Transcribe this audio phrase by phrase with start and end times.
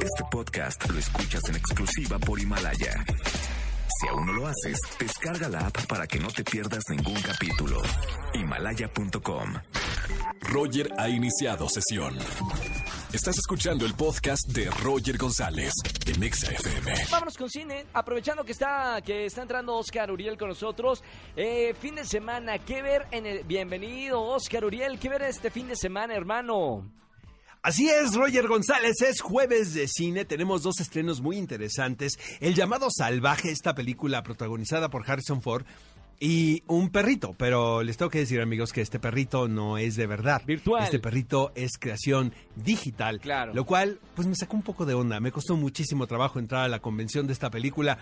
[0.00, 3.04] Este podcast lo escuchas en exclusiva por Himalaya.
[4.00, 7.82] Si aún no lo haces, descarga la app para que no te pierdas ningún capítulo.
[8.34, 9.54] Himalaya.com.
[10.40, 12.16] Roger ha iniciado sesión.
[13.12, 15.72] Estás escuchando el podcast de Roger González
[16.06, 16.92] en Exa FM.
[17.10, 21.02] Vámonos con cine, aprovechando que está que está entrando Oscar Uriel con nosotros.
[21.36, 24.98] Eh, fin de semana, ¿qué ver en el bienvenido Oscar Uriel?
[24.98, 26.90] ¿Qué ver este fin de semana, hermano?
[27.62, 32.18] Así es, Roger González, es jueves de cine, tenemos dos estrenos muy interesantes.
[32.40, 35.66] El llamado Salvaje, esta película protagonizada por Harrison Ford,
[36.18, 40.06] y un perrito, pero les tengo que decir amigos que este perrito no es de
[40.06, 40.42] verdad.
[40.46, 40.84] Virtual.
[40.84, 43.20] Este perrito es creación digital.
[43.20, 43.54] Claro.
[43.54, 45.18] Lo cual pues me sacó un poco de onda.
[45.20, 47.96] Me costó muchísimo trabajo entrar a la convención de esta película.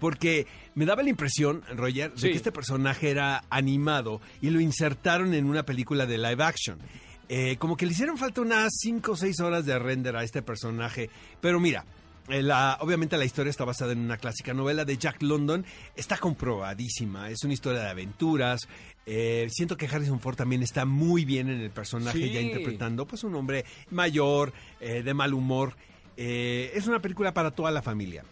[0.00, 0.46] Porque
[0.76, 2.22] me daba la impresión, Roger, Sí.
[2.26, 6.78] de que este personaje era animado y lo insertaron en una película de live action.
[7.28, 10.40] Eh, como que le hicieron falta unas 5 o 6 horas de render a este
[10.42, 11.10] personaje.
[11.40, 11.84] Pero mira,
[12.28, 15.64] eh, la- obviamente la historia está basada en una clásica novela de Jack London.
[15.94, 17.30] Está comprobadísima.
[17.30, 18.66] Es una historia de aventuras.
[19.06, 22.32] Eh, siento que Harrison Ford también está muy bien en el personaje, Sí.
[22.32, 25.74] ya interpretando pues un hombre mayor, eh, de mal humor.
[26.16, 28.24] Eh, es una película para toda la familia.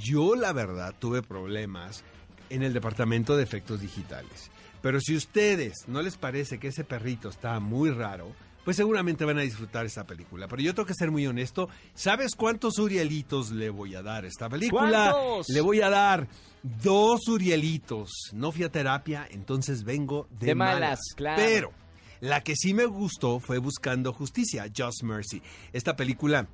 [0.00, 2.04] Yo la verdad tuve problemas
[2.50, 4.50] en el departamento de efectos digitales.
[4.84, 8.34] Pero si a ustedes no les parece que ese perrito está muy raro,
[8.66, 10.46] pues seguramente van a disfrutar esta película.
[10.46, 11.70] Pero yo tengo que ser muy honesto.
[11.94, 15.10] ¿Sabes cuántos Urielitos le voy a dar a esta película?
[15.10, 15.48] ¿Cuántos?
[15.48, 16.28] Le voy a dar
[16.62, 18.10] dos Urielitos.
[18.34, 21.40] No fui a terapia, entonces vengo de, De malas, claro.
[21.42, 21.72] Pero
[22.20, 25.40] la que sí me gustó fue Buscando Justicia, Just Mercy.
[25.72, 26.46] Esta película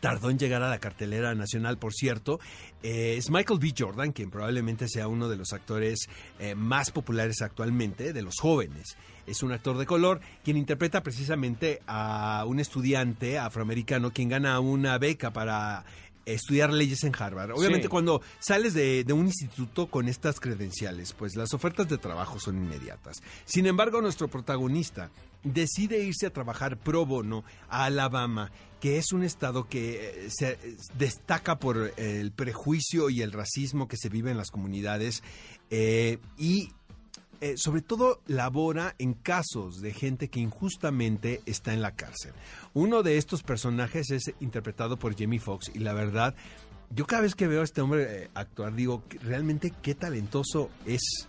[0.00, 2.40] tardó en llegar a la cartelera nacional, por cierto.
[2.82, 3.74] Eh, es Michael B.
[3.76, 8.96] Jordan, quien probablemente sea uno de los actores eh, más populares actualmente, de los jóvenes.
[9.26, 14.96] Es un actor de color quien interpreta precisamente a un estudiante afroamericano quien gana una
[14.96, 15.84] beca para
[16.34, 17.52] estudiar leyes en Harvard.
[17.52, 17.90] Obviamente Sí.
[17.90, 22.56] cuando sales de, de un instituto con estas credenciales, pues las ofertas de trabajo son
[22.56, 23.22] inmediatas.
[23.44, 25.10] Sin embargo, nuestro protagonista
[25.44, 28.50] decide irse a trabajar pro bono a Alabama,
[28.80, 33.88] que es un estado que eh, se eh, destaca por el prejuicio y el racismo
[33.88, 35.22] que se vive en las comunidades
[35.70, 36.70] eh, y
[37.40, 42.32] eh, sobre todo labora en casos de gente que injustamente está en la cárcel.
[42.74, 46.34] Uno de estos personajes es interpretado por Jamie Foxx y la verdad,
[46.90, 51.28] yo cada vez que veo a este hombre eh, actuar digo, realmente qué talentoso es.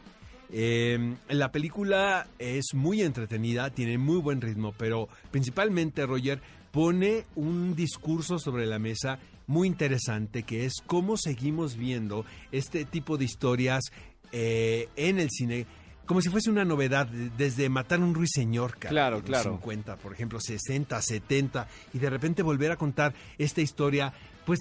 [0.51, 6.41] Eh, la película es muy entretenida, tiene muy buen ritmo, pero principalmente Roger
[6.71, 13.17] pone un discurso sobre la mesa muy interesante que es cómo seguimos viendo este tipo
[13.17, 13.83] de historias
[14.31, 15.65] eh, en el cine
[16.09, 19.51] como si fuese una novedad, de- desde matar a un ruiseñor, cara, Claro, claro.
[19.51, 24.11] 50, por ejemplo, 60, 70, y de repente volver a contar esta historia,
[24.43, 24.57] pues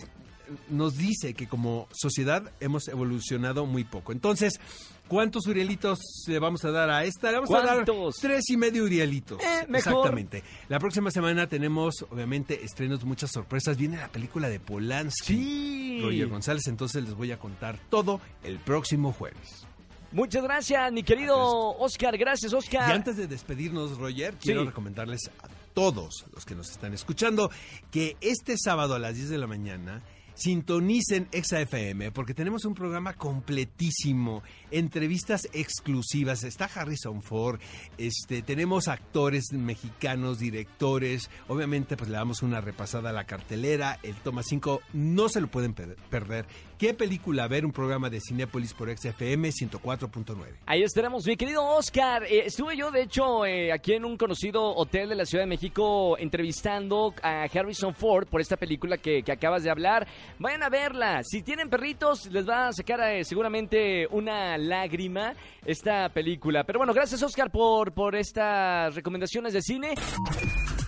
[0.68, 4.12] nos dice que como sociedad hemos evolucionado muy poco.
[4.12, 4.60] Entonces,
[5.08, 7.30] ¿cuántos Urielitos le vamos a dar a esta?
[7.30, 7.84] Le vamos a dar
[8.20, 9.42] tres y medio Urielitos.
[9.42, 9.92] Eh, mejor.
[9.94, 10.42] Exactamente.
[10.68, 13.78] La próxima semana tenemos, obviamente, estrenos, muchas sorpresas.
[13.78, 15.34] Viene la película de Polanski.
[15.34, 16.00] Sí.
[16.02, 19.66] Roger González, entonces les voy a contar todo el próximo jueves.
[20.12, 21.36] Muchas gracias, mi querido
[21.78, 22.16] Oscar.
[22.16, 22.88] Gracias, Oscar.
[22.88, 24.66] Y antes de despedirnos, Roger, quiero Sí.
[24.68, 27.50] recomendarles a todos los que nos están escuchando
[27.90, 30.02] que este sábado a las 10 de la mañana
[30.38, 37.60] sintonicen ExaFM porque tenemos un programa completísimo, entrevistas exclusivas, está Harrison Ford,
[37.98, 44.14] este, tenemos actores mexicanos, directores, obviamente pues le damos una repasada a la cartelera, el
[44.14, 46.46] Toma 5, no se lo pueden per- perder.
[46.78, 47.66] ¿Qué película ver?
[47.66, 50.36] Un programa de Cinépolis por XFM 104.9.
[50.66, 52.22] Ahí estaremos, mi querido Oscar.
[52.22, 55.48] Eh, estuve yo, de hecho, eh, aquí en un conocido hotel de la Ciudad de
[55.48, 60.06] México entrevistando a Harrison Ford por esta película que acabas de hablar.
[60.38, 61.22] Vayan a verla.
[61.24, 65.34] Si tienen perritos, les va a sacar eh, seguramente una lágrima
[65.64, 66.64] esta película.
[66.64, 69.94] Pero bueno, gracias, Oscar, por, por estas recomendaciones de cine.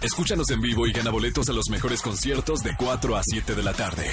[0.02, 3.62] Escúchanos en vivo y gana boletos a los mejores conciertos de 4 a 7 de
[3.62, 4.06] la tarde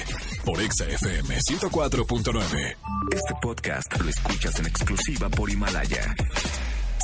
[0.44, 2.76] por Exa FM 104.9.
[3.14, 6.14] Este podcast lo escuchas en exclusiva por Himalaya.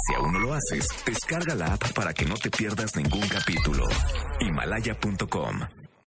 [0.07, 3.87] Si aún no lo haces, descarga la app para que no te pierdas ningún capítulo.
[4.41, 5.84] Himalaya.com